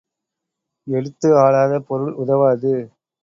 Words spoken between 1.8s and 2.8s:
பொருள் உதவாது.